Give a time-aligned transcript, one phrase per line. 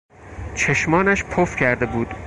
[0.55, 2.15] چشمانش پف کرده بود.